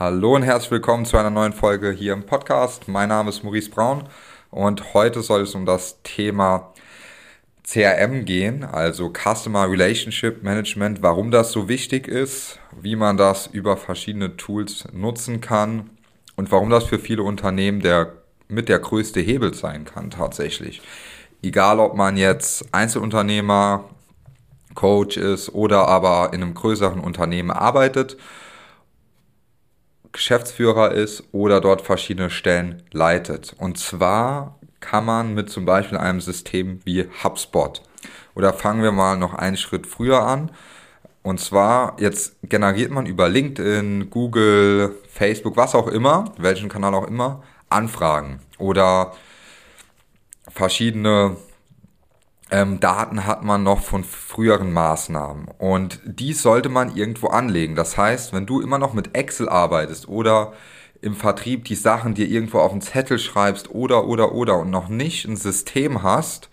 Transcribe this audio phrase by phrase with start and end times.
[0.00, 2.86] Hallo und herzlich willkommen zu einer neuen Folge hier im Podcast.
[2.86, 4.04] Mein Name ist Maurice Braun
[4.52, 6.72] und heute soll es um das Thema
[7.64, 13.76] CRM gehen, also Customer Relationship Management, warum das so wichtig ist, wie man das über
[13.76, 15.90] verschiedene Tools nutzen kann
[16.36, 18.12] und warum das für viele Unternehmen der
[18.46, 20.80] mit der größte Hebel sein kann tatsächlich.
[21.42, 23.82] Egal ob man jetzt Einzelunternehmer,
[24.76, 28.16] Coach ist oder aber in einem größeren Unternehmen arbeitet
[30.12, 33.54] Geschäftsführer ist oder dort verschiedene Stellen leitet.
[33.58, 37.82] Und zwar kann man mit zum Beispiel einem System wie HubSpot.
[38.34, 40.50] Oder fangen wir mal noch einen Schritt früher an.
[41.22, 47.06] Und zwar, jetzt generiert man über LinkedIn, Google, Facebook, was auch immer, welchen Kanal auch
[47.06, 49.12] immer, Anfragen oder
[50.48, 51.36] verschiedene
[52.50, 57.74] ähm, Daten hat man noch von früheren Maßnahmen und die sollte man irgendwo anlegen.
[57.74, 60.52] Das heißt, wenn du immer noch mit Excel arbeitest oder
[61.00, 64.88] im Vertrieb die Sachen dir irgendwo auf den Zettel schreibst oder oder oder und noch
[64.88, 66.48] nicht ein System hast,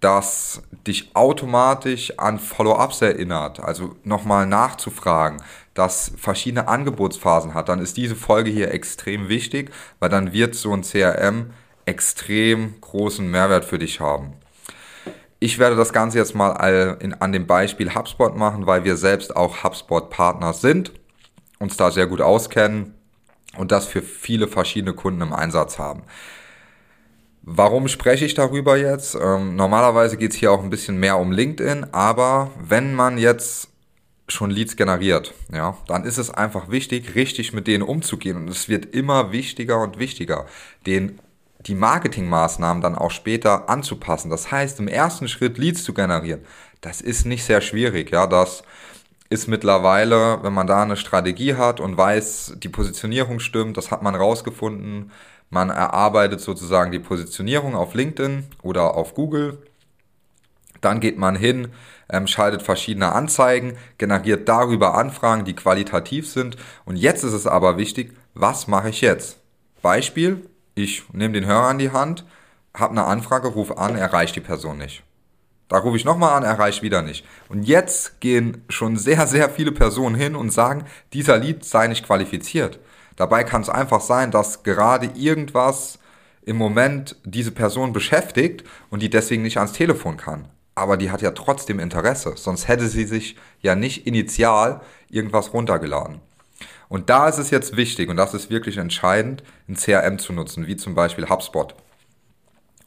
[0.00, 5.42] das dich automatisch an Follow-ups erinnert, also nochmal nachzufragen,
[5.74, 9.70] das verschiedene Angebotsphasen hat, dann ist diese Folge hier extrem wichtig,
[10.00, 11.52] weil dann wird so ein CRM
[11.86, 14.34] extrem großen Mehrwert für dich haben.
[15.42, 16.52] Ich werde das Ganze jetzt mal
[17.18, 20.92] an dem Beispiel HubSpot machen, weil wir selbst auch HubSpot-Partner sind,
[21.58, 22.94] uns da sehr gut auskennen
[23.56, 26.04] und das für viele verschiedene Kunden im Einsatz haben.
[27.42, 29.16] Warum spreche ich darüber jetzt?
[29.20, 33.68] Ähm, normalerweise geht es hier auch ein bisschen mehr um LinkedIn, aber wenn man jetzt
[34.28, 38.36] schon Leads generiert, ja, dann ist es einfach wichtig, richtig mit denen umzugehen.
[38.36, 40.46] Und es wird immer wichtiger und wichtiger,
[40.86, 41.18] den
[41.66, 44.30] die Marketingmaßnahmen dann auch später anzupassen.
[44.30, 46.44] Das heißt, im ersten Schritt Leads zu generieren,
[46.80, 48.10] das ist nicht sehr schwierig.
[48.10, 48.64] Ja, das
[49.30, 54.02] ist mittlerweile, wenn man da eine Strategie hat und weiß, die Positionierung stimmt, das hat
[54.02, 55.10] man rausgefunden.
[55.48, 59.58] Man erarbeitet sozusagen die Positionierung auf LinkedIn oder auf Google.
[60.80, 61.68] Dann geht man hin,
[62.10, 66.56] ähm, schaltet verschiedene Anzeigen, generiert darüber Anfragen, die qualitativ sind.
[66.84, 69.38] Und jetzt ist es aber wichtig, was mache ich jetzt?
[69.80, 72.24] Beispiel, ich nehme den Hörer in die Hand,
[72.74, 75.02] habe eine Anfrage, rufe an, erreicht die Person nicht.
[75.68, 77.24] Da rufe ich nochmal an, erreicht wieder nicht.
[77.48, 82.04] Und jetzt gehen schon sehr, sehr viele Personen hin und sagen, dieser Lied sei nicht
[82.04, 82.78] qualifiziert.
[83.16, 85.98] Dabei kann es einfach sein, dass gerade irgendwas
[86.44, 90.48] im Moment diese Person beschäftigt und die deswegen nicht ans Telefon kann.
[90.74, 96.20] Aber die hat ja trotzdem Interesse, sonst hätte sie sich ja nicht initial irgendwas runtergeladen.
[96.92, 100.66] Und da ist es jetzt wichtig, und das ist wirklich entscheidend, ein CRM zu nutzen,
[100.66, 101.74] wie zum Beispiel HubSpot,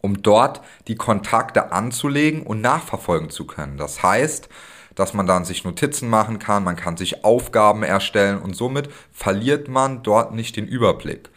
[0.00, 3.76] um dort die Kontakte anzulegen und nachverfolgen zu können.
[3.76, 4.48] Das heißt,
[4.94, 9.68] dass man dann sich Notizen machen kann, man kann sich Aufgaben erstellen und somit verliert
[9.68, 11.28] man dort nicht den Überblick.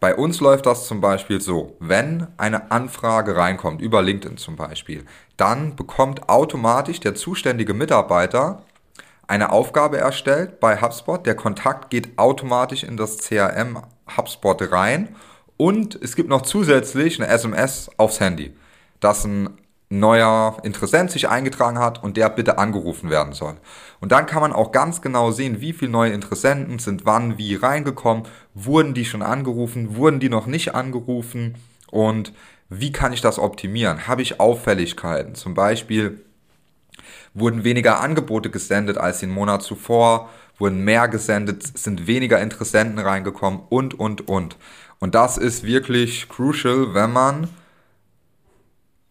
[0.00, 5.04] Bei uns läuft das zum Beispiel so, wenn eine Anfrage reinkommt, über LinkedIn zum Beispiel,
[5.36, 8.64] dann bekommt automatisch der zuständige Mitarbeiter
[9.26, 11.24] eine Aufgabe erstellt bei HubSpot.
[11.24, 13.82] Der Kontakt geht automatisch in das CRM
[14.16, 15.16] HubSpot rein
[15.56, 18.54] und es gibt noch zusätzlich eine SMS aufs Handy,
[19.00, 19.50] dass ein
[19.90, 23.56] neuer Interessent sich eingetragen hat und der bitte angerufen werden soll.
[24.00, 27.54] Und dann kann man auch ganz genau sehen, wie viele neue Interessenten sind wann wie
[27.54, 28.24] reingekommen,
[28.54, 31.54] wurden die schon angerufen, wurden die noch nicht angerufen
[31.90, 32.32] und
[32.68, 34.08] wie kann ich das optimieren?
[34.08, 35.34] Habe ich Auffälligkeiten?
[35.34, 36.24] Zum Beispiel
[37.34, 43.60] wurden weniger Angebote gesendet als den Monat zuvor, wurden mehr gesendet, sind weniger Interessenten reingekommen
[43.68, 44.56] und, und, und.
[45.00, 47.48] Und das ist wirklich crucial, wenn man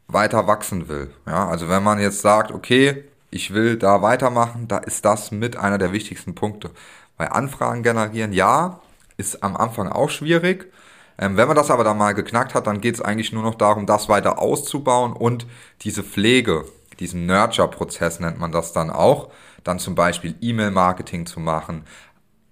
[0.08, 1.12] weiter wachsen will.
[1.28, 5.58] Ja, also wenn man jetzt sagt, okay, ich will da weitermachen, da ist das mit
[5.58, 6.72] einer der wichtigsten Punkte.
[7.18, 8.80] Bei Anfragen generieren, ja,
[9.18, 10.72] ist am Anfang auch schwierig.
[11.18, 13.56] Ähm, wenn man das aber dann mal geknackt hat, dann geht es eigentlich nur noch
[13.56, 15.46] darum, das weiter auszubauen und
[15.82, 16.66] diese Pflege
[17.04, 19.30] diesen Nurture-Prozess nennt man das dann auch,
[19.66, 21.84] dann zum Beispiel E-Mail-Marketing zu machen,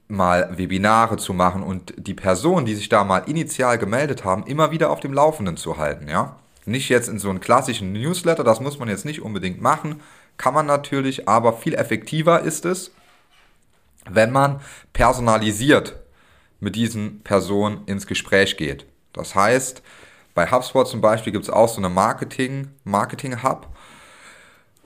[0.10, 4.72] mal Webinare zu machen und die Personen, die sich da mal initial gemeldet haben, immer
[4.72, 6.36] wieder auf dem Laufenden zu halten, ja.
[6.66, 10.02] Nicht jetzt in so einen klassischen Newsletter, das muss man jetzt nicht unbedingt machen,
[10.36, 12.92] kann man natürlich, aber viel effektiver ist es,
[14.10, 14.60] wenn man
[14.92, 15.96] personalisiert
[16.60, 18.86] mit diesen Personen ins Gespräch geht.
[19.14, 19.82] Das heißt,
[20.34, 23.71] bei HubSpot zum Beispiel gibt es auch so eine Marketing, Marketing Hub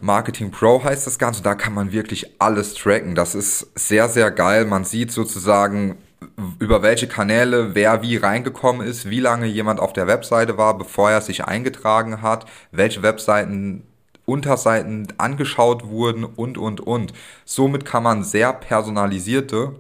[0.06, 1.42] Marketing Pro heißt das Ganze.
[1.42, 3.16] Da kann man wirklich alles tracken.
[3.16, 4.66] Das ist sehr, sehr geil.
[4.66, 5.98] Man sieht sozusagen,
[6.60, 11.10] über welche Kanäle wer wie reingekommen ist, wie lange jemand auf der Webseite war, bevor
[11.10, 13.84] er sich eingetragen hat, welche Webseiten
[14.26, 17.14] Unterseiten angeschaut wurden und, und, und.
[17.44, 19.74] Somit kann man sehr personalisierte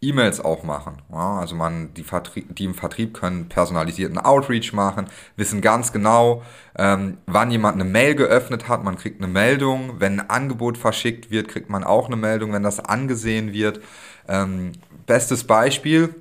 [0.00, 1.02] E-Mails auch machen.
[1.10, 5.06] Ja, also man, die, Vertrieb, die im Vertrieb können personalisierten Outreach machen,
[5.36, 6.42] wissen ganz genau,
[6.76, 8.84] ähm, wann jemand eine Mail geöffnet hat.
[8.84, 9.98] Man kriegt eine Meldung.
[9.98, 13.80] Wenn ein Angebot verschickt wird, kriegt man auch eine Meldung, wenn das angesehen wird.
[14.28, 14.72] Ähm,
[15.06, 16.14] bestes Beispiel.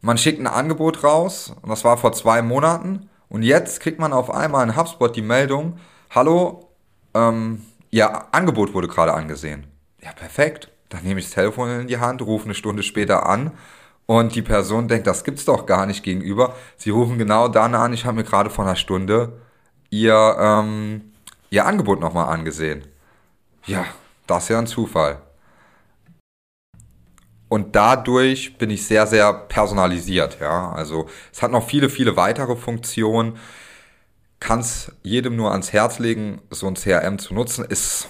[0.00, 4.12] Man schickt ein Angebot raus, und das war vor zwei Monaten, und jetzt kriegt man
[4.12, 5.78] auf einmal in HubSpot die Meldung,
[6.10, 6.68] hallo,
[7.14, 7.62] ähm,
[7.94, 9.66] Ihr Angebot wurde gerade angesehen.
[10.02, 13.52] Ja, perfekt dann nehme ich das Telefon in die Hand, rufe eine Stunde später an
[14.06, 16.54] und die Person denkt, das gibt's doch gar nicht gegenüber.
[16.76, 19.40] Sie rufen genau dann an, ich habe mir gerade vor einer Stunde
[19.90, 21.12] ihr, ähm,
[21.50, 22.84] ihr Angebot nochmal angesehen.
[23.66, 23.84] Ja,
[24.26, 25.20] das ist ja ein Zufall.
[27.48, 30.40] Und dadurch bin ich sehr, sehr personalisiert.
[30.40, 30.72] Ja?
[30.72, 33.36] Also es hat noch viele, viele weitere Funktionen.
[34.40, 37.64] Kann es jedem nur ans Herz legen, so ein CRM zu nutzen.
[37.64, 38.08] Ist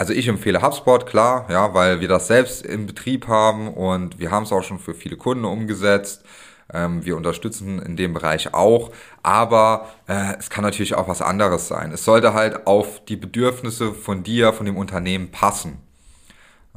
[0.00, 4.30] also ich empfehle HubSpot, klar, ja, weil wir das selbst im Betrieb haben und wir
[4.30, 6.24] haben es auch schon für viele Kunden umgesetzt.
[6.72, 8.92] Ähm, wir unterstützen in dem Bereich auch,
[9.22, 11.92] aber äh, es kann natürlich auch was anderes sein.
[11.92, 15.82] Es sollte halt auf die Bedürfnisse von dir, von dem Unternehmen passen.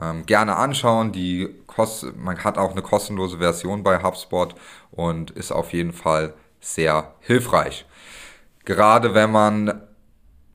[0.02, 4.54] Ähm, gerne anschauen, die Kost man hat auch eine kostenlose Version bei HubSpot
[4.92, 7.86] und ist auf jeden Fall sehr hilfreich.
[8.66, 9.82] Gerade wenn man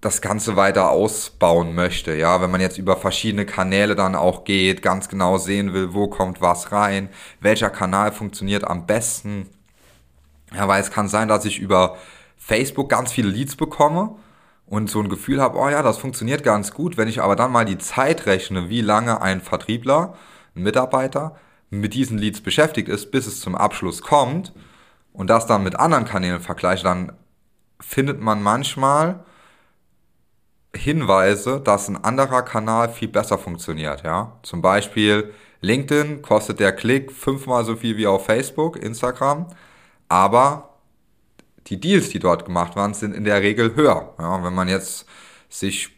[0.00, 4.80] das Ganze weiter ausbauen möchte, ja, wenn man jetzt über verschiedene Kanäle dann auch geht,
[4.80, 7.08] ganz genau sehen will, wo kommt was rein,
[7.40, 9.48] welcher Kanal funktioniert am besten.
[10.54, 11.96] Ja, weil es kann sein, dass ich über
[12.36, 14.14] Facebook ganz viele Leads bekomme
[14.66, 16.96] und so ein Gefühl habe, oh ja, das funktioniert ganz gut.
[16.96, 20.14] Wenn ich aber dann mal die Zeit rechne, wie lange ein Vertriebler,
[20.54, 21.36] ein Mitarbeiter
[21.70, 24.52] mit diesen Leads beschäftigt ist, bis es zum Abschluss kommt
[25.12, 27.12] und das dann mit anderen Kanälen vergleiche, dann
[27.80, 29.24] findet man manchmal,
[30.75, 34.38] Hinweise, dass ein anderer Kanal viel besser funktioniert, ja.
[34.43, 39.47] Zum Beispiel LinkedIn kostet der Klick fünfmal so viel wie auf Facebook, Instagram,
[40.09, 40.76] aber
[41.67, 44.15] die Deals, die dort gemacht waren, sind in der Regel höher.
[44.19, 45.06] Ja, wenn man jetzt
[45.49, 45.91] sich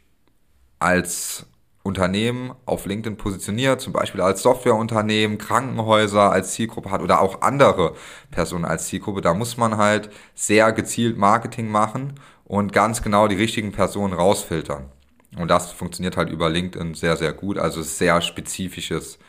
[0.79, 1.47] als
[1.83, 7.95] Unternehmen auf LinkedIn positioniert, zum Beispiel als Softwareunternehmen, Krankenhäuser als Zielgruppe hat oder auch andere
[8.31, 12.15] Personen als Zielgruppe, da muss man halt sehr gezielt Marketing machen
[12.51, 14.91] und ganz genau die richtigen Personen rausfiltern.
[15.39, 17.59] Und das funktioniert halt über LinkedIn sehr, sehr gut.
[17.59, 19.21] Also sehr spezifisches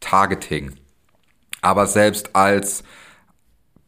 [0.00, 0.74] Targeting.
[1.60, 2.82] Aber selbst als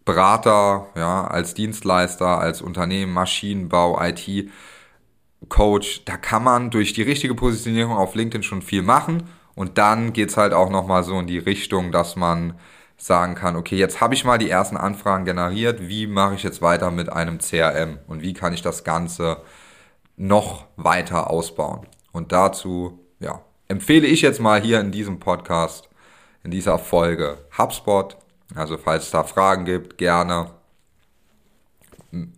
[0.04, 4.48] Berater, ja, als Dienstleister, als Unternehmen, Maschinenbau, IT,
[5.48, 9.24] Coach, da kann man durch die richtige Positionierung auf LinkedIn schon viel machen.
[9.56, 12.54] Und dann geht's halt auch nochmal so in die Richtung, dass man
[13.00, 16.60] sagen kann, okay, jetzt habe ich mal die ersten Anfragen generiert, wie mache ich jetzt
[16.60, 19.38] weiter mit einem CRM und wie kann ich das Ganze
[20.16, 21.86] noch weiter ausbauen.
[22.12, 25.88] Und dazu, ja, empfehle ich jetzt mal hier in diesem Podcast,
[26.42, 28.18] in dieser Folge HubSpot.
[28.54, 30.50] Also falls es da Fragen gibt, gerne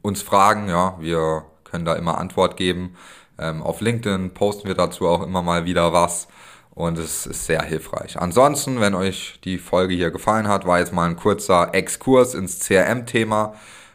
[0.03, 2.97] uns fragen, ja, wir können da immer Antwort geben.
[3.39, 6.29] Ähm, auf LinkedIn posten wir dazu auch immer mal wieder was
[6.75, 8.19] und es ist sehr hilfreich.
[8.19, 12.61] Ansonsten, wenn euch die Folge hier gefallen hat, war jetzt mal ein kurzer Exkurs ins
[12.61, 13.55] CRM-Thema.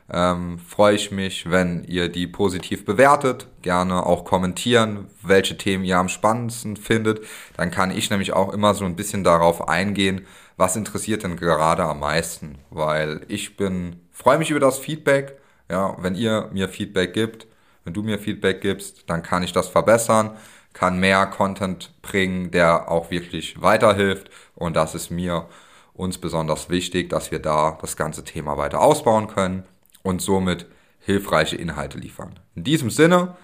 [0.10, 5.98] Ähm, freue ich mich, wenn ihr die positiv bewertet, gerne auch kommentieren, welche Themen ihr
[5.98, 7.22] am spannendsten findet.
[7.58, 10.26] Dann kann ich nämlich auch immer so ein bisschen darauf eingehen,
[10.56, 15.38] was interessiert denn gerade am meisten, weil ich bin, freue mich über das Feedback.
[15.70, 17.48] Ja, wenn ihr mir Feedback gibt,
[17.84, 20.38] wenn du mir Feedback gibst, dann kann ich das verbessern
[20.78, 24.30] kann mehr Content bringen, der auch wirklich weiterhilft.
[24.54, 25.48] Und das ist mir
[25.96, 29.64] uns besonders wichtig, dass wir da das ganze Thema weiter ausbauen können
[30.04, 30.68] und somit
[31.00, 32.40] hilfreiche Inhalte liefern.
[32.54, 33.36] In diesem Sinne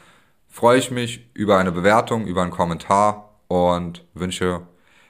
[0.47, 4.67] freue ich mich über eine Bewertung, über einen Kommentar und wünsche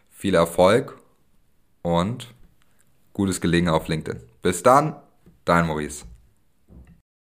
[0.09, 0.97] viel Erfolg
[1.81, 2.33] und
[3.11, 4.23] gutes Gelingen auf LinkedIn.
[4.41, 4.95] Bis dann,
[5.43, 6.05] dein Maurice.